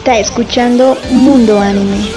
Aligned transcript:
Está 0.00 0.18
escuchando 0.18 0.96
Mundo 1.10 1.60
Anime. 1.60 2.08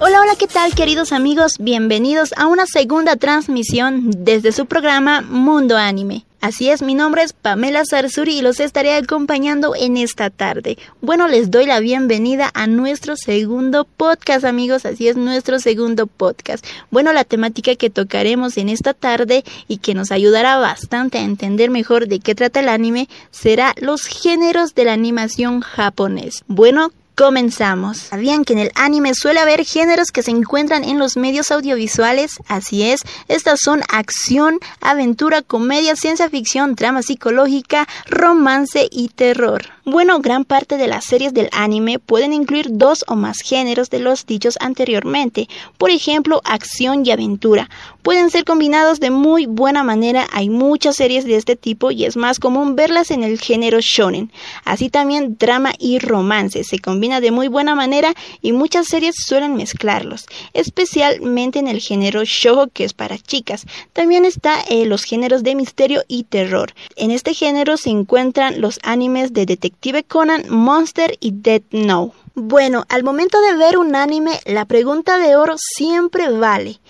Hola, 0.00 0.20
hola, 0.20 0.32
¿qué 0.38 0.46
tal 0.46 0.74
queridos 0.74 1.12
amigos? 1.12 1.52
Bienvenidos 1.58 2.34
a 2.36 2.46
una 2.46 2.66
segunda 2.66 3.16
transmisión 3.16 4.10
desde 4.18 4.52
su 4.52 4.66
programa 4.66 5.22
Mundo 5.22 5.78
Anime. 5.78 6.26
Así 6.44 6.68
es, 6.68 6.82
mi 6.82 6.94
nombre 6.94 7.22
es 7.22 7.32
Pamela 7.32 7.86
Sarsuri 7.86 8.36
y 8.36 8.42
los 8.42 8.60
estaré 8.60 8.92
acompañando 8.92 9.74
en 9.74 9.96
esta 9.96 10.28
tarde. 10.28 10.76
Bueno, 11.00 11.26
les 11.26 11.50
doy 11.50 11.64
la 11.64 11.80
bienvenida 11.80 12.50
a 12.52 12.66
nuestro 12.66 13.16
segundo 13.16 13.86
podcast, 13.86 14.44
amigos. 14.44 14.84
Así 14.84 15.08
es, 15.08 15.16
nuestro 15.16 15.58
segundo 15.58 16.06
podcast. 16.06 16.62
Bueno, 16.90 17.14
la 17.14 17.24
temática 17.24 17.76
que 17.76 17.88
tocaremos 17.88 18.58
en 18.58 18.68
esta 18.68 18.92
tarde 18.92 19.42
y 19.68 19.78
que 19.78 19.94
nos 19.94 20.12
ayudará 20.12 20.58
bastante 20.58 21.16
a 21.16 21.22
entender 21.22 21.70
mejor 21.70 22.08
de 22.08 22.20
qué 22.20 22.34
trata 22.34 22.60
el 22.60 22.68
anime 22.68 23.08
será 23.30 23.72
los 23.80 24.02
géneros 24.02 24.74
de 24.74 24.84
la 24.84 24.92
animación 24.92 25.62
japonés. 25.62 26.44
Bueno, 26.46 26.90
Comenzamos. 27.16 27.98
¿Sabían 27.98 28.44
que 28.44 28.54
en 28.54 28.58
el 28.58 28.72
anime 28.74 29.12
suele 29.14 29.38
haber 29.38 29.64
géneros 29.64 30.10
que 30.10 30.24
se 30.24 30.32
encuentran 30.32 30.82
en 30.82 30.98
los 30.98 31.16
medios 31.16 31.52
audiovisuales? 31.52 32.38
Así 32.48 32.82
es, 32.82 33.02
estas 33.28 33.60
son 33.62 33.82
acción, 33.88 34.58
aventura, 34.80 35.42
comedia, 35.42 35.94
ciencia 35.94 36.28
ficción, 36.28 36.74
drama 36.74 37.02
psicológica, 37.02 37.86
romance 38.06 38.88
y 38.90 39.10
terror. 39.10 39.73
Bueno, 39.86 40.20
gran 40.20 40.46
parte 40.46 40.78
de 40.78 40.86
las 40.86 41.04
series 41.04 41.34
del 41.34 41.50
anime 41.52 41.98
pueden 41.98 42.32
incluir 42.32 42.68
dos 42.70 43.04
o 43.06 43.16
más 43.16 43.40
géneros 43.40 43.90
de 43.90 43.98
los 43.98 44.24
dichos 44.24 44.56
anteriormente, 44.58 45.46
por 45.76 45.90
ejemplo, 45.90 46.40
acción 46.42 47.04
y 47.04 47.10
aventura. 47.10 47.68
Pueden 48.00 48.30
ser 48.30 48.44
combinados 48.44 48.98
de 48.98 49.10
muy 49.10 49.44
buena 49.44 49.84
manera, 49.84 50.26
hay 50.32 50.48
muchas 50.48 50.96
series 50.96 51.26
de 51.26 51.36
este 51.36 51.54
tipo 51.54 51.90
y 51.90 52.06
es 52.06 52.16
más 52.16 52.40
común 52.40 52.76
verlas 52.76 53.10
en 53.10 53.24
el 53.24 53.38
género 53.38 53.78
shonen. 53.82 54.32
Así 54.64 54.88
también 54.88 55.36
drama 55.38 55.74
y 55.78 55.98
romance 55.98 56.64
se 56.64 56.78
combinan 56.78 57.22
de 57.22 57.30
muy 57.30 57.48
buena 57.48 57.74
manera 57.74 58.14
y 58.40 58.52
muchas 58.52 58.86
series 58.86 59.16
suelen 59.18 59.54
mezclarlos, 59.54 60.24
especialmente 60.54 61.58
en 61.58 61.68
el 61.68 61.80
género 61.80 62.24
shoujo 62.24 62.68
que 62.68 62.84
es 62.84 62.94
para 62.94 63.18
chicas. 63.18 63.66
También 63.92 64.24
está 64.24 64.62
eh, 64.70 64.86
los 64.86 65.04
géneros 65.04 65.42
de 65.42 65.54
misterio 65.54 66.04
y 66.08 66.24
terror. 66.24 66.72
En 66.96 67.10
este 67.10 67.34
género 67.34 67.76
se 67.76 67.90
encuentran 67.90 68.62
los 68.62 68.80
animes 68.82 69.34
de 69.34 69.44
Detective 69.44 69.73
Conan, 70.08 70.44
Monster 70.48 71.16
y 71.20 71.32
Dead 71.32 71.62
Note. 71.70 72.14
Bueno, 72.34 72.84
al 72.88 73.04
momento 73.04 73.40
de 73.40 73.56
ver 73.56 73.78
un 73.78 73.94
anime, 73.94 74.40
la 74.44 74.64
pregunta 74.64 75.18
de 75.18 75.36
oro 75.36 75.54
siempre 75.56 76.30
vale. 76.30 76.80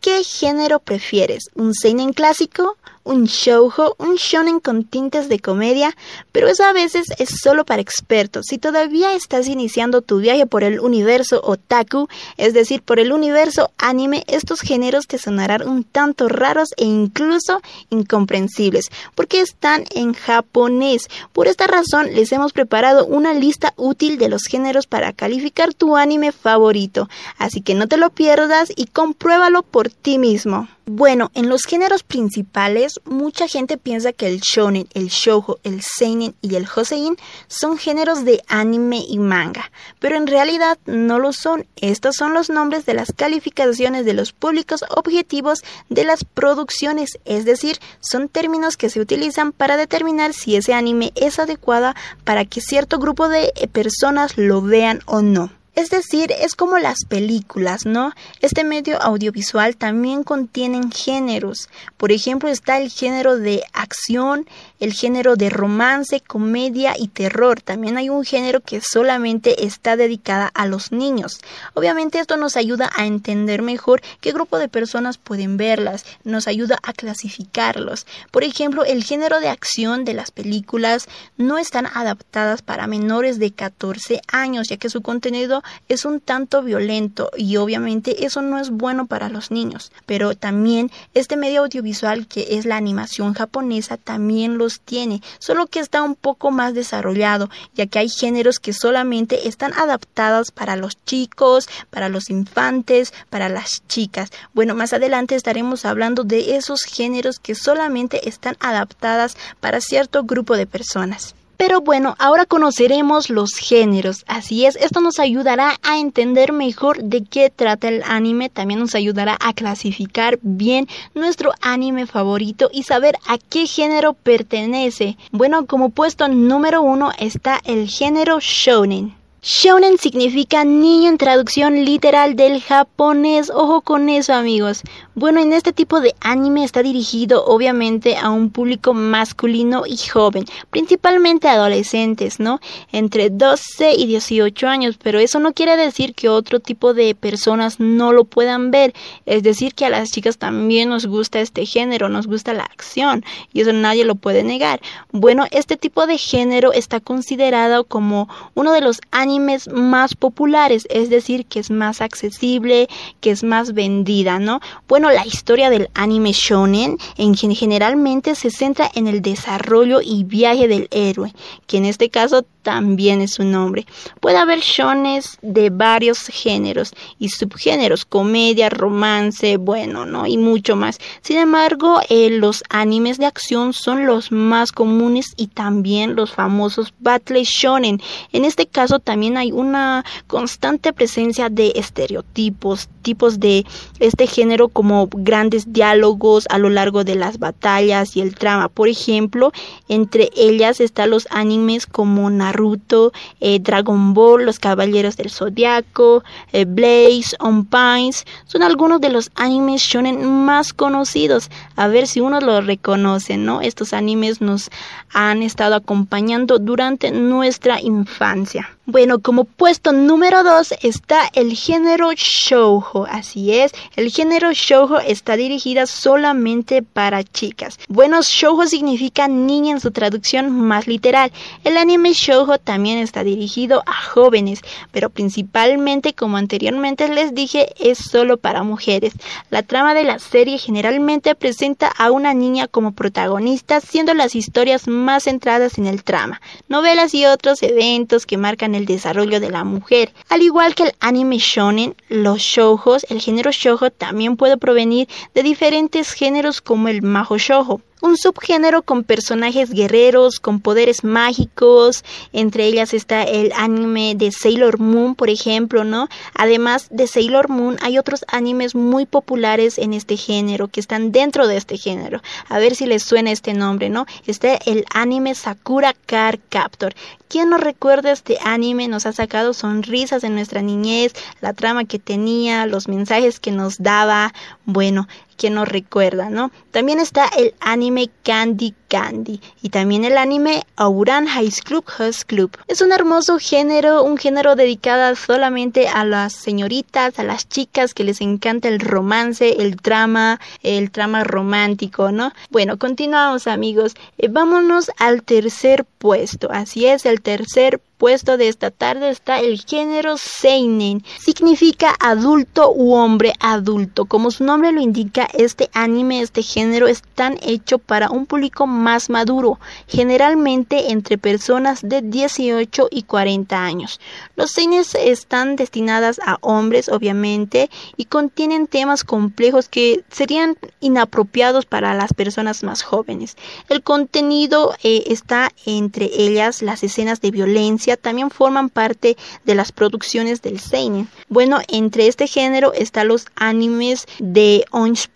¿Qué 0.00 0.22
género 0.24 0.78
prefieres? 0.78 1.44
¿Un 1.54 1.74
seinen 1.74 2.12
clásico? 2.12 2.76
Un 3.04 3.24
shoujo, 3.24 3.94
un 3.98 4.16
shonen 4.16 4.60
con 4.60 4.84
tintes 4.84 5.28
de 5.28 5.38
comedia, 5.38 5.96
pero 6.30 6.48
eso 6.48 6.64
a 6.64 6.72
veces 6.72 7.06
es 7.18 7.30
solo 7.42 7.64
para 7.64 7.82
expertos. 7.82 8.46
Si 8.48 8.58
todavía 8.58 9.14
estás 9.14 9.48
iniciando 9.48 10.02
tu 10.02 10.18
viaje 10.18 10.46
por 10.46 10.64
el 10.64 10.80
universo 10.80 11.40
otaku, 11.42 12.08
es 12.36 12.54
decir, 12.54 12.82
por 12.82 13.00
el 13.00 13.12
universo 13.12 13.70
anime, 13.78 14.24
estos 14.26 14.60
géneros 14.60 15.06
te 15.06 15.18
sonarán 15.18 15.68
un 15.68 15.84
tanto 15.84 16.28
raros 16.28 16.70
e 16.76 16.84
incluso 16.84 17.60
incomprensibles, 17.90 18.90
porque 19.14 19.40
están 19.40 19.84
en 19.94 20.14
japonés. 20.14 21.08
Por 21.32 21.48
esta 21.48 21.66
razón 21.66 22.14
les 22.14 22.32
hemos 22.32 22.52
preparado 22.52 23.06
una 23.06 23.34
lista 23.34 23.74
útil 23.76 24.18
de 24.18 24.28
los 24.28 24.44
géneros 24.44 24.86
para 24.86 25.12
calificar 25.12 25.74
tu 25.74 25.96
anime 25.96 26.32
favorito, 26.32 27.08
así 27.38 27.60
que 27.60 27.74
no 27.74 27.88
te 27.88 27.96
lo 27.96 28.10
pierdas 28.10 28.72
y 28.74 28.86
compruébalo 28.86 29.62
por 29.62 29.90
ti 29.90 30.18
mismo. 30.18 30.68
Bueno, 30.84 31.30
en 31.34 31.48
los 31.48 31.62
géneros 31.62 32.02
principales, 32.02 33.00
mucha 33.04 33.46
gente 33.46 33.78
piensa 33.78 34.12
que 34.12 34.26
el 34.26 34.40
shonen, 34.40 34.88
el 34.94 35.10
shoujo, 35.10 35.60
el 35.62 35.80
seinen 35.80 36.34
y 36.42 36.56
el 36.56 36.66
josein 36.66 37.16
son 37.46 37.78
géneros 37.78 38.24
de 38.24 38.42
anime 38.48 39.04
y 39.08 39.20
manga, 39.20 39.70
pero 40.00 40.16
en 40.16 40.26
realidad 40.26 40.78
no 40.86 41.20
lo 41.20 41.32
son. 41.32 41.68
Estos 41.76 42.16
son 42.16 42.34
los 42.34 42.50
nombres 42.50 42.84
de 42.84 42.94
las 42.94 43.12
calificaciones 43.12 44.04
de 44.04 44.14
los 44.14 44.32
públicos 44.32 44.84
objetivos 44.90 45.60
de 45.88 46.02
las 46.02 46.24
producciones, 46.24 47.10
es 47.24 47.44
decir, 47.44 47.78
son 48.00 48.28
términos 48.28 48.76
que 48.76 48.90
se 48.90 49.00
utilizan 49.00 49.52
para 49.52 49.76
determinar 49.76 50.32
si 50.32 50.56
ese 50.56 50.74
anime 50.74 51.12
es 51.14 51.38
adecuado 51.38 51.94
para 52.24 52.44
que 52.44 52.60
cierto 52.60 52.98
grupo 52.98 53.28
de 53.28 53.52
personas 53.72 54.36
lo 54.36 54.62
vean 54.62 54.98
o 55.06 55.22
no. 55.22 55.61
Es 55.74 55.88
decir, 55.88 56.30
es 56.38 56.54
como 56.54 56.76
las 56.76 57.06
películas, 57.08 57.86
¿no? 57.86 58.12
Este 58.42 58.62
medio 58.62 59.00
audiovisual 59.00 59.76
también 59.76 60.22
contienen 60.22 60.92
géneros. 60.92 61.70
Por 61.96 62.12
ejemplo, 62.12 62.50
está 62.50 62.78
el 62.78 62.90
género 62.90 63.38
de 63.38 63.62
acción, 63.72 64.46
el 64.80 64.92
género 64.92 65.34
de 65.36 65.48
romance, 65.48 66.20
comedia 66.20 66.94
y 66.98 67.08
terror. 67.08 67.62
También 67.62 67.96
hay 67.96 68.10
un 68.10 68.22
género 68.22 68.60
que 68.60 68.82
solamente 68.82 69.64
está 69.64 69.96
dedicada 69.96 70.50
a 70.52 70.66
los 70.66 70.92
niños. 70.92 71.40
Obviamente 71.72 72.18
esto 72.18 72.36
nos 72.36 72.58
ayuda 72.58 72.90
a 72.94 73.06
entender 73.06 73.62
mejor 73.62 74.02
qué 74.20 74.32
grupo 74.32 74.58
de 74.58 74.68
personas 74.68 75.16
pueden 75.16 75.56
verlas, 75.56 76.04
nos 76.22 76.48
ayuda 76.48 76.78
a 76.82 76.92
clasificarlos. 76.92 78.06
Por 78.30 78.44
ejemplo, 78.44 78.84
el 78.84 79.04
género 79.04 79.40
de 79.40 79.48
acción 79.48 80.04
de 80.04 80.12
las 80.12 80.32
películas 80.32 81.08
no 81.38 81.56
están 81.56 81.86
adaptadas 81.86 82.60
para 82.60 82.86
menores 82.86 83.38
de 83.38 83.52
14 83.52 84.20
años, 84.28 84.68
ya 84.68 84.76
que 84.76 84.90
su 84.90 85.00
contenido 85.00 85.61
es 85.88 86.04
un 86.04 86.20
tanto 86.20 86.62
violento 86.62 87.30
y 87.36 87.56
obviamente 87.56 88.24
eso 88.24 88.42
no 88.42 88.58
es 88.58 88.70
bueno 88.70 89.06
para 89.06 89.28
los 89.28 89.50
niños. 89.50 89.92
Pero 90.06 90.34
también 90.34 90.90
este 91.14 91.36
medio 91.36 91.62
audiovisual 91.62 92.26
que 92.26 92.56
es 92.56 92.66
la 92.66 92.76
animación 92.76 93.34
japonesa 93.34 93.96
también 93.96 94.58
los 94.58 94.80
tiene, 94.80 95.22
solo 95.38 95.66
que 95.66 95.80
está 95.80 96.02
un 96.02 96.14
poco 96.14 96.50
más 96.50 96.74
desarrollado, 96.74 97.50
ya 97.74 97.86
que 97.86 97.98
hay 97.98 98.08
géneros 98.08 98.58
que 98.58 98.72
solamente 98.72 99.48
están 99.48 99.72
adaptados 99.74 100.50
para 100.50 100.76
los 100.76 101.02
chicos, 101.04 101.68
para 101.90 102.08
los 102.08 102.30
infantes, 102.30 103.12
para 103.30 103.48
las 103.48 103.82
chicas. 103.88 104.30
Bueno, 104.54 104.74
más 104.74 104.92
adelante 104.92 105.34
estaremos 105.34 105.84
hablando 105.84 106.24
de 106.24 106.56
esos 106.56 106.82
géneros 106.82 107.38
que 107.38 107.54
solamente 107.54 108.28
están 108.28 108.56
adaptadas 108.60 109.36
para 109.60 109.80
cierto 109.80 110.24
grupo 110.24 110.56
de 110.56 110.66
personas. 110.66 111.34
Pero 111.62 111.80
bueno, 111.80 112.16
ahora 112.18 112.44
conoceremos 112.44 113.30
los 113.30 113.52
géneros. 113.54 114.24
Así 114.26 114.66
es, 114.66 114.74
esto 114.74 115.00
nos 115.00 115.20
ayudará 115.20 115.78
a 115.84 116.00
entender 116.00 116.52
mejor 116.52 117.00
de 117.04 117.22
qué 117.22 117.50
trata 117.54 117.86
el 117.86 118.02
anime. 118.02 118.48
También 118.48 118.80
nos 118.80 118.96
ayudará 118.96 119.38
a 119.40 119.52
clasificar 119.52 120.40
bien 120.42 120.88
nuestro 121.14 121.52
anime 121.60 122.08
favorito 122.08 122.68
y 122.72 122.82
saber 122.82 123.14
a 123.28 123.38
qué 123.38 123.68
género 123.68 124.12
pertenece. 124.12 125.16
Bueno, 125.30 125.66
como 125.66 125.90
puesto 125.90 126.26
número 126.26 126.82
uno 126.82 127.12
está 127.16 127.60
el 127.64 127.88
género 127.88 128.38
shonen. 128.40 129.21
Shonen 129.44 129.98
significa 129.98 130.62
niño 130.62 131.08
en 131.08 131.18
traducción 131.18 131.84
literal 131.84 132.36
del 132.36 132.62
japonés. 132.62 133.50
Ojo 133.50 133.80
con 133.80 134.08
eso, 134.08 134.34
amigos. 134.34 134.82
Bueno, 135.16 135.40
en 135.40 135.52
este 135.52 135.72
tipo 135.72 136.00
de 136.00 136.14
anime 136.20 136.62
está 136.62 136.80
dirigido 136.80 137.44
obviamente 137.46 138.16
a 138.16 138.30
un 138.30 138.50
público 138.50 138.94
masculino 138.94 139.82
y 139.84 139.96
joven, 139.96 140.44
principalmente 140.70 141.48
adolescentes, 141.48 142.38
¿no? 142.38 142.60
Entre 142.92 143.30
12 143.30 143.94
y 143.94 144.06
18 144.06 144.68
años, 144.68 144.96
pero 145.02 145.18
eso 145.18 145.40
no 145.40 145.54
quiere 145.54 145.76
decir 145.76 146.14
que 146.14 146.28
otro 146.28 146.60
tipo 146.60 146.94
de 146.94 147.16
personas 147.16 147.80
no 147.80 148.12
lo 148.12 148.24
puedan 148.24 148.70
ver. 148.70 148.94
Es 149.26 149.42
decir, 149.42 149.74
que 149.74 149.86
a 149.86 149.90
las 149.90 150.12
chicas 150.12 150.38
también 150.38 150.88
nos 150.88 151.06
gusta 151.06 151.40
este 151.40 151.66
género, 151.66 152.08
nos 152.08 152.28
gusta 152.28 152.54
la 152.54 152.62
acción, 152.62 153.24
y 153.52 153.62
eso 153.62 153.72
nadie 153.72 154.04
lo 154.04 154.14
puede 154.14 154.44
negar. 154.44 154.80
Bueno, 155.10 155.46
este 155.50 155.76
tipo 155.76 156.06
de 156.06 156.16
género 156.16 156.72
está 156.72 157.00
considerado 157.00 157.82
como 157.82 158.28
uno 158.54 158.72
de 158.72 158.82
los 158.82 159.00
animes 159.10 159.31
más 159.38 160.14
populares, 160.14 160.86
es 160.90 161.10
decir, 161.10 161.46
que 161.46 161.60
es 161.60 161.70
más 161.70 162.00
accesible, 162.00 162.88
que 163.20 163.30
es 163.30 163.42
más 163.42 163.74
vendida, 163.74 164.38
¿no? 164.38 164.60
Bueno, 164.88 165.10
la 165.10 165.26
historia 165.26 165.70
del 165.70 165.88
anime 165.94 166.32
shonen 166.32 166.98
en 167.16 167.34
generalmente 167.34 168.34
se 168.34 168.50
centra 168.50 168.90
en 168.94 169.06
el 169.06 169.22
desarrollo 169.22 170.00
y 170.02 170.24
viaje 170.24 170.68
del 170.68 170.88
héroe, 170.90 171.32
que 171.66 171.78
en 171.78 171.86
este 171.86 172.08
caso 172.08 172.44
también 172.62 173.20
es 173.20 173.34
su 173.34 173.44
nombre. 173.44 173.86
Puede 174.20 174.38
haber 174.38 174.60
shones 174.60 175.38
de 175.42 175.70
varios 175.70 176.26
géneros 176.28 176.94
y 177.18 177.28
subgéneros, 177.28 178.04
comedia, 178.04 178.70
romance, 178.70 179.56
bueno, 179.56 180.06
¿no? 180.06 180.26
Y 180.26 180.38
mucho 180.38 180.76
más. 180.76 180.98
Sin 181.20 181.38
embargo, 181.38 182.00
eh, 182.08 182.30
los 182.30 182.62
animes 182.70 183.18
de 183.18 183.26
acción 183.26 183.72
son 183.72 184.06
los 184.06 184.32
más 184.32 184.72
comunes 184.72 185.34
y 185.36 185.48
también 185.48 186.14
los 186.14 186.32
famosos 186.32 186.94
battle 187.00 187.42
shonen. 187.44 188.00
En 188.32 188.44
este 188.44 188.66
caso 188.66 188.98
también 188.98 189.36
hay 189.36 189.52
una 189.52 190.04
constante 190.26 190.92
presencia 190.92 191.48
de 191.48 191.72
estereotipos, 191.74 192.88
tipos 193.02 193.40
de 193.40 193.66
este 193.98 194.26
género 194.26 194.68
como 194.68 195.08
grandes 195.10 195.72
diálogos 195.72 196.46
a 196.50 196.58
lo 196.58 196.70
largo 196.70 197.04
de 197.04 197.16
las 197.16 197.38
batallas 197.38 198.16
y 198.16 198.20
el 198.20 198.34
trama. 198.34 198.68
Por 198.68 198.88
ejemplo, 198.88 199.52
entre 199.88 200.30
ellas 200.36 200.80
están 200.80 201.10
los 201.10 201.26
animes 201.30 201.86
como 201.86 202.30
Naruto 202.30 202.51
Naruto, 202.52 203.12
eh, 203.40 203.58
Dragon 203.60 204.12
Ball, 204.12 204.44
Los 204.44 204.58
Caballeros 204.58 205.16
del 205.16 205.30
Zodiaco, 205.30 206.22
eh, 206.52 206.66
Blaze, 206.66 207.34
On 207.40 207.64
Pines, 207.64 208.24
son 208.44 208.62
algunos 208.62 209.00
de 209.00 209.08
los 209.08 209.30
animes 209.34 209.80
shonen 209.80 210.44
más 210.44 210.72
conocidos. 210.72 211.50
A 211.76 211.88
ver 211.88 212.06
si 212.06 212.20
uno 212.20 212.40
lo 212.40 212.60
reconoce, 212.60 213.38
¿no? 213.38 213.62
Estos 213.62 213.94
animes 213.94 214.40
nos 214.40 214.70
han 215.12 215.42
estado 215.42 215.74
acompañando 215.74 216.58
durante 216.58 217.10
nuestra 217.10 217.80
infancia. 217.80 218.68
Bueno, 218.84 219.20
como 219.20 219.44
puesto 219.44 219.92
número 219.92 220.42
2 220.42 220.74
está 220.82 221.30
el 221.34 221.54
género 221.54 222.10
shoujo. 222.16 223.06
Así 223.08 223.54
es, 223.54 223.70
el 223.94 224.10
género 224.10 224.50
shoujo 224.52 224.98
está 224.98 225.36
dirigida 225.36 225.86
solamente 225.86 226.82
para 226.82 227.22
chicas. 227.22 227.78
Bueno, 227.88 228.22
shoujo 228.22 228.66
significa 228.66 229.28
niña 229.28 229.70
en 229.70 229.80
su 229.80 229.92
traducción 229.92 230.50
más 230.50 230.88
literal. 230.88 231.30
El 231.62 231.76
anime 231.76 232.12
shoujo 232.12 232.58
también 232.58 232.98
está 232.98 233.22
dirigido 233.22 233.84
a 233.86 233.92
jóvenes, 233.92 234.62
pero 234.90 235.10
principalmente, 235.10 236.12
como 236.12 236.36
anteriormente 236.36 237.06
les 237.06 237.36
dije, 237.36 237.72
es 237.78 237.98
solo 237.98 238.36
para 238.36 238.64
mujeres. 238.64 239.12
La 239.48 239.62
trama 239.62 239.94
de 239.94 240.02
la 240.02 240.18
serie 240.18 240.58
generalmente 240.58 241.36
presenta 241.36 241.86
a 241.86 242.10
una 242.10 242.34
niña 242.34 242.66
como 242.66 242.90
protagonista, 242.90 243.80
siendo 243.80 244.12
las 244.12 244.34
historias 244.34 244.88
más 244.88 245.22
centradas 245.22 245.78
en 245.78 245.86
el 245.86 246.02
trama, 246.02 246.40
novelas 246.68 247.14
y 247.14 247.26
otros 247.26 247.62
eventos 247.62 248.26
que 248.26 248.36
marcan 248.36 248.71
el 248.74 248.86
desarrollo 248.86 249.40
de 249.40 249.50
la 249.50 249.64
mujer. 249.64 250.12
Al 250.28 250.42
igual 250.42 250.74
que 250.74 250.84
el 250.84 250.92
anime 251.00 251.38
shonen, 251.38 251.94
los 252.08 252.38
shoujos, 252.38 253.06
el 253.08 253.20
género 253.20 253.50
shoujo 253.52 253.90
también 253.90 254.36
puede 254.36 254.56
provenir 254.56 255.08
de 255.34 255.42
diferentes 255.42 256.12
géneros 256.12 256.60
como 256.60 256.88
el 256.88 257.02
majo 257.02 257.38
shoujo 257.38 257.80
un 258.02 258.18
subgénero 258.18 258.82
con 258.82 259.04
personajes 259.04 259.70
guerreros, 259.70 260.40
con 260.40 260.60
poderes 260.60 261.04
mágicos, 261.04 262.04
entre 262.32 262.66
ellas 262.66 262.92
está 262.92 263.22
el 263.22 263.52
anime 263.56 264.14
de 264.16 264.32
Sailor 264.32 264.78
Moon, 264.78 265.14
por 265.14 265.30
ejemplo, 265.30 265.84
¿no? 265.84 266.08
Además 266.34 266.88
de 266.90 267.06
Sailor 267.06 267.48
Moon, 267.48 267.78
hay 267.80 267.98
otros 267.98 268.24
animes 268.28 268.74
muy 268.74 269.06
populares 269.06 269.78
en 269.78 269.94
este 269.94 270.16
género, 270.16 270.68
que 270.68 270.80
están 270.80 271.12
dentro 271.12 271.46
de 271.46 271.56
este 271.56 271.78
género. 271.78 272.20
A 272.48 272.58
ver 272.58 272.74
si 272.74 272.86
les 272.86 273.04
suena 273.04 273.30
este 273.30 273.54
nombre, 273.54 273.88
¿no? 273.88 274.06
Está 274.26 274.56
el 274.66 274.84
anime 274.92 275.34
Sakura 275.34 275.94
Card 276.06 276.40
Captor. 276.48 276.94
¿Quién 277.28 277.48
nos 277.48 277.60
recuerda 277.60 278.12
este 278.12 278.36
anime? 278.44 278.88
Nos 278.88 279.06
ha 279.06 279.12
sacado 279.12 279.54
sonrisas 279.54 280.24
en 280.24 280.34
nuestra 280.34 280.60
niñez, 280.60 281.14
la 281.40 281.54
trama 281.54 281.84
que 281.84 281.98
tenía, 281.98 282.66
los 282.66 282.88
mensajes 282.88 283.40
que 283.40 283.52
nos 283.52 283.78
daba. 283.78 284.34
Bueno, 284.66 285.08
que 285.42 285.50
nos 285.50 285.68
recuerda, 285.68 286.30
¿no? 286.30 286.52
También 286.70 287.00
está 287.00 287.26
el 287.36 287.52
anime 287.58 288.10
Candy 288.22 288.76
Candy 288.92 289.40
y 289.62 289.70
también 289.70 290.04
el 290.04 290.18
anime 290.18 290.64
Auran 290.76 291.26
High 291.26 291.50
Club 291.64 291.86
Host 291.98 292.24
Club. 292.24 292.58
Es 292.68 292.82
un 292.82 292.92
hermoso 292.92 293.38
género, 293.38 294.04
un 294.04 294.18
género 294.18 294.54
dedicado 294.54 295.16
solamente 295.16 295.88
a 295.88 296.04
las 296.04 296.34
señoritas, 296.34 297.18
a 297.18 297.24
las 297.24 297.48
chicas 297.48 297.94
que 297.94 298.04
les 298.04 298.20
encanta 298.20 298.68
el 298.68 298.80
romance, 298.80 299.62
el 299.62 299.76
drama, 299.76 300.40
el 300.62 300.92
drama 300.92 301.24
romántico, 301.24 302.12
¿no? 302.12 302.32
Bueno, 302.50 302.78
continuamos 302.78 303.46
amigos. 303.46 303.94
Eh, 304.18 304.28
vámonos 304.28 304.90
al 304.98 305.22
tercer 305.22 305.86
puesto. 305.86 306.48
Así 306.52 306.84
es, 306.84 307.06
el 307.06 307.22
tercer 307.22 307.80
puesto 308.02 308.36
de 308.36 308.48
esta 308.48 308.72
tarde 308.72 309.10
está 309.10 309.38
el 309.38 309.60
género 309.60 310.16
Seinen. 310.16 311.04
Significa 311.24 311.94
adulto 312.00 312.72
u 312.72 312.94
hombre 312.94 313.32
adulto. 313.38 314.06
Como 314.06 314.32
su 314.32 314.42
nombre 314.42 314.72
lo 314.72 314.80
indica, 314.80 315.28
este 315.32 315.70
anime, 315.72 316.20
este 316.20 316.42
género, 316.42 316.88
están 316.88 317.38
hecho 317.42 317.78
para 317.78 318.10
un 318.10 318.26
público 318.26 318.66
más 318.66 318.81
maduro, 319.08 319.60
generalmente 319.86 320.90
entre 320.90 321.18
personas 321.18 321.80
de 321.82 322.02
18 322.02 322.88
y 322.90 323.04
40 323.04 323.64
años. 323.64 324.00
Los 324.36 324.50
seinen 324.50 324.72
están 324.98 325.56
destinadas 325.56 326.18
a 326.24 326.38
hombres, 326.40 326.88
obviamente, 326.88 327.70
y 327.96 328.06
contienen 328.06 328.66
temas 328.66 329.04
complejos 329.04 329.68
que 329.68 330.02
serían 330.10 330.56
inapropiados 330.80 331.66
para 331.66 331.94
las 331.94 332.14
personas 332.14 332.62
más 332.62 332.82
jóvenes. 332.82 333.36
El 333.68 333.82
contenido 333.82 334.74
eh, 334.82 335.04
está 335.06 335.50
entre 335.66 336.10
ellas 336.12 336.62
las 336.62 336.82
escenas 336.82 337.20
de 337.20 337.30
violencia, 337.30 337.96
también 337.96 338.30
forman 338.30 338.70
parte 338.70 339.16
de 339.44 339.54
las 339.54 339.72
producciones 339.72 340.42
del 340.42 340.58
seinen. 340.58 341.08
Bueno, 341.28 341.60
entre 341.68 342.06
este 342.06 342.26
género 342.26 342.72
están 342.72 343.08
los 343.08 343.26
animes 343.36 344.06
de 344.18 344.64
Orange 344.70 345.08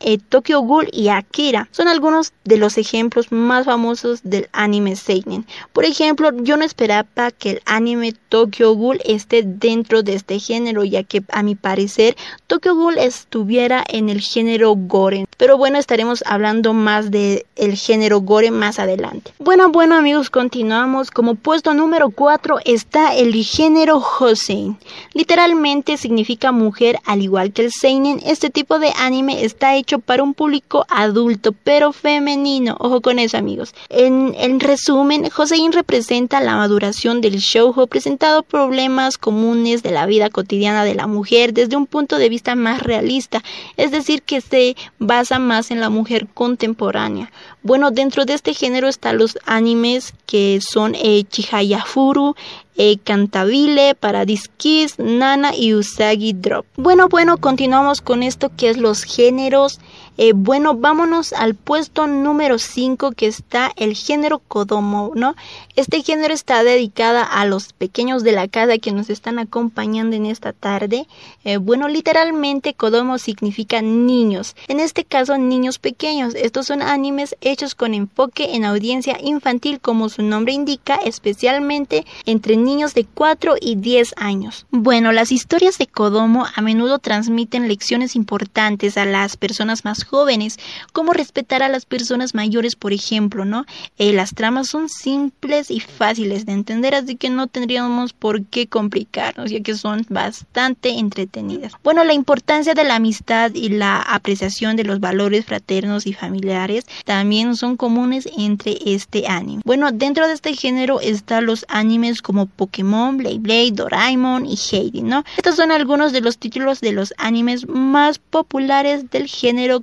eh, 0.00 0.18
Tokyo 0.28 0.60
Ghoul 0.60 0.88
y 0.92 1.08
Akira. 1.08 1.68
Son 1.72 1.88
algunos 1.88 2.32
de 2.44 2.56
los 2.56 2.78
ejemplos 2.78 2.85
más 3.30 3.64
famosos 3.64 4.20
del 4.22 4.48
anime 4.52 4.96
seinen. 4.96 5.46
Por 5.72 5.84
ejemplo, 5.84 6.30
yo 6.42 6.56
no 6.56 6.64
esperaba 6.64 7.30
que 7.30 7.50
el 7.50 7.62
anime 7.64 8.14
Tokyo 8.28 8.74
Ghoul 8.74 9.00
esté 9.04 9.42
dentro 9.44 10.02
de 10.02 10.14
este 10.14 10.38
género, 10.38 10.84
ya 10.84 11.02
que 11.02 11.22
a 11.30 11.42
mi 11.42 11.54
parecer 11.54 12.16
Tokyo 12.46 12.74
Ghoul 12.74 12.98
estuviera 12.98 13.84
en 13.88 14.08
el 14.08 14.20
género 14.20 14.74
gore. 14.76 15.26
Pero 15.38 15.56
bueno, 15.56 15.78
estaremos 15.78 16.22
hablando 16.26 16.72
más 16.74 17.10
del 17.10 17.44
el 17.56 17.74
género 17.74 18.20
gore 18.20 18.50
más 18.50 18.78
adelante. 18.78 19.32
Bueno, 19.38 19.70
bueno 19.70 19.96
amigos, 19.96 20.30
continuamos 20.30 21.10
como 21.10 21.34
puesto 21.34 21.72
número 21.72 21.86
número 21.86 22.10
4 22.10 22.58
está 22.64 23.14
el 23.14 23.32
género 23.44 23.98
Hosein. 23.98 24.76
Literalmente 25.14 25.96
significa 25.96 26.50
mujer, 26.50 26.98
al 27.04 27.22
igual 27.22 27.52
que 27.52 27.62
el 27.62 27.70
Seinen. 27.70 28.20
Este 28.26 28.50
tipo 28.50 28.80
de 28.80 28.92
anime 28.98 29.44
está 29.44 29.76
hecho 29.76 30.00
para 30.00 30.24
un 30.24 30.34
público 30.34 30.84
adulto, 30.88 31.52
pero 31.52 31.92
femenino. 31.92 32.76
Ojo 32.80 33.00
con 33.00 33.20
eso, 33.20 33.38
amigos. 33.38 33.72
En, 33.88 34.34
en 34.36 34.58
resumen, 34.58 35.28
Hosein 35.36 35.72
representa 35.72 36.40
la 36.40 36.56
maduración 36.56 37.20
del 37.20 37.36
shoujo, 37.36 37.86
presentado 37.86 38.42
problemas 38.42 39.16
comunes 39.16 39.84
de 39.84 39.92
la 39.92 40.06
vida 40.06 40.28
cotidiana 40.28 40.84
de 40.84 40.96
la 40.96 41.06
mujer 41.06 41.54
desde 41.54 41.76
un 41.76 41.86
punto 41.86 42.18
de 42.18 42.28
vista 42.28 42.56
más 42.56 42.82
realista, 42.82 43.42
es 43.76 43.92
decir, 43.92 44.22
que 44.22 44.40
se 44.40 44.76
basa 44.98 45.25
más 45.38 45.70
en 45.70 45.80
la 45.80 45.90
mujer 45.90 46.26
contemporánea. 46.32 47.30
Bueno, 47.62 47.90
dentro 47.90 48.24
de 48.24 48.34
este 48.34 48.54
género 48.54 48.88
están 48.88 49.18
los 49.18 49.38
animes 49.44 50.14
que 50.26 50.60
son 50.60 50.94
eh, 50.94 51.24
Chihaya 51.28 51.84
Furu, 51.84 52.34
eh, 52.76 52.98
Cantabile, 53.02 53.94
Paradise 53.94 54.48
Kiss, 54.56 54.98
Nana 54.98 55.54
y 55.54 55.74
Usagi 55.74 56.32
Drop. 56.32 56.66
Bueno, 56.76 57.08
bueno, 57.08 57.38
continuamos 57.38 58.00
con 58.00 58.22
esto 58.22 58.50
que 58.56 58.70
es 58.70 58.76
los 58.76 59.02
géneros. 59.02 59.80
Eh, 60.18 60.32
bueno, 60.34 60.74
vámonos 60.74 61.32
al 61.32 61.54
puesto 61.54 62.06
número 62.06 62.58
5 62.58 63.12
que 63.12 63.26
está 63.26 63.70
el 63.76 63.94
género 63.94 64.38
Kodomo, 64.38 65.12
¿no? 65.14 65.34
Este 65.74 66.02
género 66.02 66.32
está 66.32 66.64
dedicada 66.64 67.22
a 67.22 67.44
los 67.44 67.72
pequeños 67.72 68.22
de 68.22 68.32
la 68.32 68.48
casa 68.48 68.78
que 68.78 68.92
nos 68.92 69.10
están 69.10 69.38
acompañando 69.38 70.16
en 70.16 70.26
esta 70.26 70.52
tarde. 70.52 71.06
Eh, 71.44 71.58
bueno, 71.58 71.88
literalmente 71.88 72.72
Kodomo 72.72 73.18
significa 73.18 73.82
niños. 73.82 74.56
En 74.68 74.80
este 74.80 75.04
caso, 75.04 75.36
niños 75.36 75.78
pequeños. 75.78 76.34
Estos 76.34 76.66
son 76.66 76.80
animes 76.80 77.36
hechos 77.42 77.74
con 77.74 77.92
enfoque 77.92 78.54
en 78.54 78.64
audiencia 78.64 79.18
infantil, 79.22 79.80
como 79.80 80.08
su 80.08 80.22
nombre 80.22 80.54
indica, 80.54 80.96
especialmente 80.96 82.06
entre 82.24 82.56
niños 82.56 82.94
de 82.94 83.04
4 83.04 83.56
y 83.60 83.76
10 83.76 84.14
años. 84.16 84.66
Bueno, 84.70 85.12
las 85.12 85.30
historias 85.30 85.76
de 85.78 85.86
Kodomo 85.86 86.46
a 86.54 86.62
menudo 86.62 86.98
transmiten 86.98 87.68
lecciones 87.68 88.16
importantes 88.16 88.96
a 88.96 89.04
las 89.04 89.36
personas 89.36 89.84
más 89.84 90.05
jóvenes, 90.06 90.58
como 90.92 91.12
respetar 91.12 91.62
a 91.62 91.68
las 91.68 91.84
personas 91.84 92.34
mayores, 92.34 92.76
por 92.76 92.92
ejemplo, 92.92 93.44
¿no? 93.44 93.66
Eh, 93.98 94.12
las 94.12 94.34
tramas 94.34 94.68
son 94.68 94.88
simples 94.88 95.70
y 95.70 95.80
fáciles 95.80 96.46
de 96.46 96.52
entender, 96.52 96.94
así 96.94 97.16
que 97.16 97.30
no 97.30 97.46
tendríamos 97.46 98.12
por 98.12 98.44
qué 98.44 98.66
complicarnos, 98.66 99.50
ya 99.50 99.60
que 99.60 99.74
son 99.74 100.06
bastante 100.08 100.90
entretenidas. 100.90 101.72
Bueno, 101.82 102.04
la 102.04 102.14
importancia 102.14 102.74
de 102.74 102.84
la 102.84 102.96
amistad 102.96 103.52
y 103.54 103.68
la 103.68 104.00
apreciación 104.00 104.76
de 104.76 104.84
los 104.84 105.00
valores 105.00 105.44
fraternos 105.44 106.06
y 106.06 106.12
familiares 106.12 106.84
también 107.04 107.56
son 107.56 107.76
comunes 107.76 108.28
entre 108.36 108.78
este 108.84 109.26
anime. 109.26 109.62
Bueno, 109.64 109.90
dentro 109.92 110.26
de 110.26 110.34
este 110.34 110.54
género 110.54 111.00
están 111.00 111.46
los 111.46 111.64
animes 111.68 112.22
como 112.22 112.46
Pokémon, 112.46 113.16
Blade 113.16 113.38
Blade, 113.38 113.72
Doraemon 113.72 114.46
y 114.46 114.56
Heidi, 114.56 115.02
¿no? 115.02 115.24
Estos 115.36 115.56
son 115.56 115.70
algunos 115.70 116.12
de 116.12 116.20
los 116.20 116.38
títulos 116.38 116.80
de 116.80 116.92
los 116.92 117.14
animes 117.18 117.68
más 117.68 118.18
populares 118.18 119.10
del 119.10 119.26
género 119.26 119.80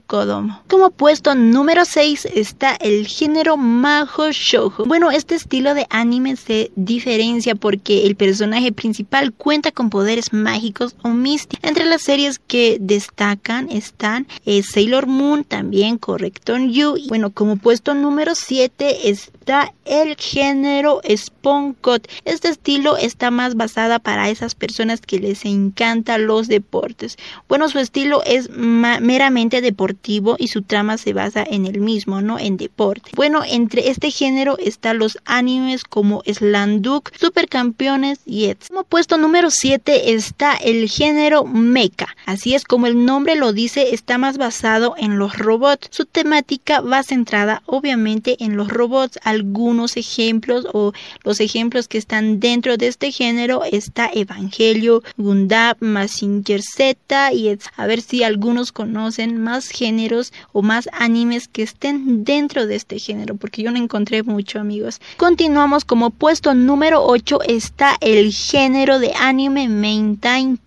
Como 0.68 0.92
puesto 0.92 1.34
número 1.34 1.86
6 1.86 2.28
está 2.36 2.76
el 2.76 3.08
género 3.08 3.58
Majo 3.58 4.32
Shoujo. 4.32 4.86
Bueno, 4.86 5.10
este 5.10 5.34
estilo 5.34 5.74
de 5.74 5.88
anime 5.90 6.36
se 6.36 6.72
diferencia 6.76 7.56
porque 7.56 8.06
el 8.06 8.16
personaje 8.16 8.72
principal 8.72 9.34
cuenta 9.34 9.72
con 9.72 9.90
poderes 9.90 10.32
mágicos 10.32 10.96
o 11.02 11.10
místicos. 11.10 11.68
Entre 11.68 11.86
las 11.86 12.04
series 12.04 12.38
que 12.38 12.78
destacan 12.80 13.72
están 13.72 14.28
eh, 14.46 14.62
Sailor 14.62 15.08
Moon, 15.08 15.44
también 15.44 15.98
Correcton 15.98 16.72
You. 16.72 16.96
Bueno, 17.08 17.32
como 17.32 17.56
puesto 17.56 17.96
número 17.96 18.36
7 18.36 19.10
está 19.44 19.74
el 19.84 20.16
género 20.16 21.02
Cut. 21.82 22.08
Este 22.24 22.48
estilo 22.48 22.96
está 22.96 23.30
más 23.30 23.56
basada 23.56 24.00
para 24.00 24.30
esas 24.30 24.56
personas 24.56 25.02
que 25.02 25.20
les 25.20 25.44
encantan 25.44 26.26
los 26.26 26.48
deportes. 26.48 27.18
Bueno, 27.50 27.68
su 27.68 27.80
estilo 27.80 28.24
es 28.26 28.50
meramente 28.50 29.60
deportivo 29.60 30.38
y 30.40 30.48
su 30.48 30.62
trama 30.62 30.98
se 30.98 31.12
basa 31.12 31.44
en 31.44 31.66
el 31.66 31.82
mismo, 31.82 32.22
¿no? 32.22 32.40
En 32.40 32.56
deporte. 32.56 33.12
Bueno, 33.16 33.42
entre 33.46 33.90
este 33.90 34.12
género 34.12 34.58
están 34.58 35.00
los 35.00 35.18
animes 35.26 35.84
como 35.84 36.24
Slanduk, 36.26 37.12
Supercampeones 37.20 38.22
y 38.26 38.46
etc. 38.46 38.68
Como 38.70 38.86
puesto 38.86 39.18
número 39.18 39.50
7 39.52 40.14
está 40.14 40.54
el 40.54 40.88
género 40.88 41.44
mecha. 41.44 42.08
Así 42.26 42.56
es 42.56 42.64
como 42.64 42.88
el 42.88 43.04
nombre 43.04 43.36
lo 43.36 43.52
dice, 43.52 43.94
está 43.94 44.18
más 44.18 44.38
basado 44.38 44.96
en 44.98 45.20
los 45.20 45.38
robots. 45.38 45.90
Su 45.92 46.06
temática 46.06 46.80
va 46.80 47.04
centrada 47.04 47.62
obviamente 47.66 48.38
en 48.40 48.56
los 48.56 48.70
robots. 48.70 49.20
Algunos 49.34 49.98
ejemplos 49.98 50.68
o 50.74 50.94
los 51.24 51.40
ejemplos 51.40 51.88
que 51.88 51.98
están 51.98 52.40
dentro 52.40 52.78
de 52.78 52.88
este 52.88 53.12
género 53.12 53.64
está 53.64 54.10
Evangelio, 54.14 55.02
Gundam, 55.18 55.76
Massinger 55.80 56.62
Z 56.62 57.34
y 57.34 57.58
a 57.76 57.88
ver 57.88 58.02
si 58.02 58.24
algunos 58.24 58.72
conocen 58.72 59.42
más 59.42 59.70
géneros 59.70 60.32
o 60.52 60.62
más 60.62 60.88
animes 60.94 61.48
que 61.48 61.64
estén 61.64 62.24
dentro 62.24 62.68
de 62.68 62.76
este 62.76 63.00
género 63.00 63.36
porque 63.36 63.64
yo 63.64 63.72
no 63.72 63.78
encontré 63.78 64.24
mucho 64.24 64.60
amigos. 64.60 65.02
Continuamos 65.18 65.84
como 65.84 66.12
puesto 66.12 66.54
número 66.54 67.04
8 67.06 67.40
está 67.48 67.98
el 68.02 68.32
género 68.32 69.00
de 69.00 69.14
anime 69.20 69.68
Maintain 69.70 70.60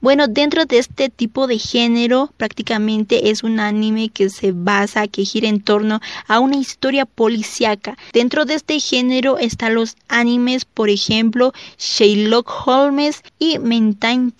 Bueno, 0.00 0.26
dentro 0.28 0.64
de 0.64 0.78
este 0.78 1.08
tipo 1.08 1.46
de 1.46 1.58
género 1.58 2.32
prácticamente 2.36 3.30
es 3.30 3.42
un 3.42 3.60
anime 3.60 4.08
que 4.08 4.30
se 4.30 4.52
basa, 4.52 5.08
que 5.08 5.24
gira 5.24 5.48
en 5.48 5.60
torno 5.60 6.00
a 6.26 6.40
una 6.40 6.56
historia 6.56 7.04
policíaca. 7.04 7.89
Dentro 8.12 8.44
de 8.44 8.54
este 8.54 8.80
género 8.80 9.38
están 9.38 9.74
los 9.74 9.96
animes, 10.08 10.64
por 10.64 10.90
ejemplo, 10.90 11.52
Sherlock 11.78 12.50
Holmes 12.66 13.22
y 13.38 13.58
Maintain 13.58 14.32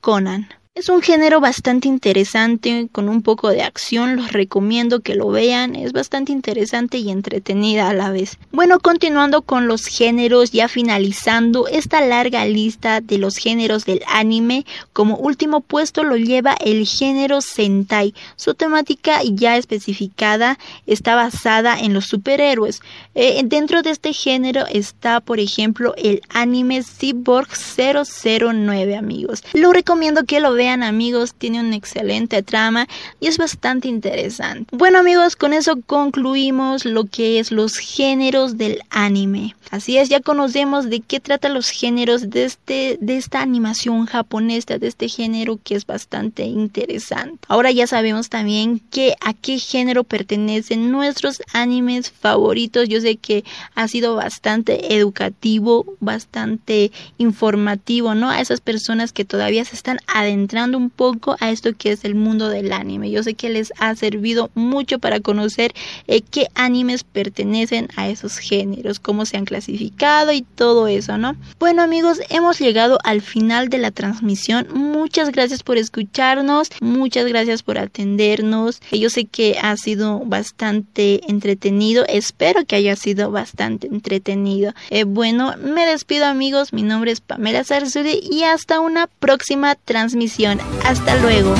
Conan. 0.00 0.48
Es 0.80 0.88
un 0.88 1.02
género 1.02 1.40
bastante 1.40 1.88
interesante, 1.88 2.88
con 2.90 3.10
un 3.10 3.20
poco 3.20 3.50
de 3.50 3.60
acción, 3.60 4.16
los 4.16 4.32
recomiendo 4.32 5.00
que 5.00 5.14
lo 5.14 5.28
vean, 5.28 5.76
es 5.76 5.92
bastante 5.92 6.32
interesante 6.32 6.96
y 6.96 7.10
entretenida 7.10 7.90
a 7.90 7.92
la 7.92 8.10
vez. 8.10 8.38
Bueno, 8.50 8.80
continuando 8.80 9.42
con 9.42 9.66
los 9.66 9.84
géneros, 9.84 10.52
ya 10.52 10.68
finalizando 10.68 11.68
esta 11.68 12.00
larga 12.00 12.46
lista 12.46 13.02
de 13.02 13.18
los 13.18 13.36
géneros 13.36 13.84
del 13.84 14.00
anime, 14.08 14.64
como 14.94 15.18
último 15.18 15.60
puesto 15.60 16.02
lo 16.02 16.16
lleva 16.16 16.54
el 16.54 16.86
género 16.86 17.42
Sentai. 17.42 18.14
Su 18.36 18.54
temática 18.54 19.20
ya 19.22 19.58
especificada 19.58 20.58
está 20.86 21.14
basada 21.14 21.78
en 21.78 21.92
los 21.92 22.06
superhéroes. 22.06 22.80
Eh, 23.14 23.42
dentro 23.44 23.82
de 23.82 23.90
este 23.90 24.14
género 24.14 24.64
está, 24.66 25.20
por 25.20 25.40
ejemplo, 25.40 25.92
el 25.98 26.22
anime 26.30 26.82
Cyborg 26.82 27.50
009, 27.76 28.96
amigos. 28.96 29.42
Lo 29.52 29.74
recomiendo 29.74 30.24
que 30.24 30.40
lo 30.40 30.54
vean 30.54 30.69
amigos, 30.72 31.34
tiene 31.34 31.60
una 31.60 31.76
excelente 31.76 32.42
trama 32.42 32.86
y 33.20 33.26
es 33.26 33.38
bastante 33.38 33.88
interesante. 33.88 34.74
Bueno 34.76 34.98
amigos, 34.98 35.36
con 35.36 35.52
eso 35.52 35.78
concluimos 35.86 36.84
lo 36.84 37.04
que 37.04 37.38
es 37.38 37.50
los 37.50 37.76
géneros 37.78 38.56
del 38.56 38.82
anime. 38.90 39.54
Así 39.70 39.98
es, 39.98 40.08
ya 40.08 40.20
conocemos 40.20 40.90
de 40.90 40.98
qué 41.00 41.20
tratan 41.20 41.54
los 41.54 41.70
géneros 41.70 42.28
de, 42.28 42.44
este, 42.44 42.98
de 43.00 43.16
esta 43.16 43.40
animación 43.40 44.06
japonesa, 44.06 44.78
de 44.78 44.88
este 44.88 45.08
género 45.08 45.60
que 45.62 45.76
es 45.76 45.86
bastante 45.86 46.42
interesante. 46.42 47.38
Ahora 47.46 47.70
ya 47.70 47.86
sabemos 47.86 48.28
también 48.30 48.80
que 48.90 49.14
a 49.20 49.32
qué 49.32 49.58
género 49.58 50.02
pertenecen 50.02 50.90
nuestros 50.90 51.40
animes 51.52 52.10
favoritos. 52.10 52.88
Yo 52.88 53.00
sé 53.00 53.16
que 53.16 53.44
ha 53.76 53.86
sido 53.86 54.16
bastante 54.16 54.96
educativo, 54.96 55.86
bastante 56.00 56.90
informativo, 57.18 58.16
¿no? 58.16 58.28
A 58.28 58.40
esas 58.40 58.60
personas 58.60 59.12
que 59.12 59.24
todavía 59.24 59.64
se 59.64 59.76
están 59.76 59.98
adentrando 60.08 60.49
un 60.58 60.90
poco 60.90 61.36
a 61.38 61.50
esto 61.50 61.70
que 61.76 61.92
es 61.92 62.04
el 62.04 62.16
mundo 62.16 62.48
del 62.48 62.72
anime. 62.72 63.10
Yo 63.10 63.22
sé 63.22 63.34
que 63.34 63.48
les 63.48 63.72
ha 63.78 63.94
servido 63.94 64.50
mucho 64.54 64.98
para 64.98 65.20
conocer 65.20 65.72
eh, 66.08 66.22
qué 66.22 66.48
animes 66.54 67.04
pertenecen 67.04 67.88
a 67.96 68.08
esos 68.08 68.38
géneros, 68.38 68.98
cómo 68.98 69.26
se 69.26 69.36
han 69.36 69.44
clasificado 69.44 70.32
y 70.32 70.42
todo 70.42 70.88
eso, 70.88 71.18
¿no? 71.18 71.36
Bueno 71.60 71.82
amigos, 71.82 72.20
hemos 72.30 72.58
llegado 72.58 72.98
al 73.04 73.20
final 73.20 73.68
de 73.68 73.78
la 73.78 73.92
transmisión. 73.92 74.66
Muchas 74.74 75.30
gracias 75.30 75.62
por 75.62 75.78
escucharnos, 75.78 76.70
muchas 76.80 77.26
gracias 77.26 77.62
por 77.62 77.78
atendernos. 77.78 78.80
Yo 78.90 79.08
sé 79.08 79.26
que 79.26 79.56
ha 79.62 79.76
sido 79.76 80.18
bastante 80.20 81.20
entretenido, 81.28 82.04
espero 82.08 82.64
que 82.64 82.74
haya 82.74 82.96
sido 82.96 83.30
bastante 83.30 83.86
entretenido. 83.86 84.72
Eh, 84.90 85.04
bueno, 85.04 85.54
me 85.62 85.86
despido 85.86 86.26
amigos, 86.26 86.72
mi 86.72 86.82
nombre 86.82 87.12
es 87.12 87.20
Pamela 87.20 87.62
Sarsuri 87.62 88.20
y 88.30 88.42
hasta 88.42 88.80
una 88.80 89.06
próxima 89.06 89.76
transmisión. 89.76 90.39
Hasta 90.84 91.16
luego. 91.16 91.54